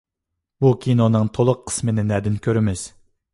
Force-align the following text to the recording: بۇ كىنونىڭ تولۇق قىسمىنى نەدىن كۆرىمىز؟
بۇ 0.63 0.71
كىنونىڭ 0.85 1.29
تولۇق 1.37 1.61
قىسمىنى 1.69 2.07
نەدىن 2.13 2.41
كۆرىمىز؟ 2.49 2.89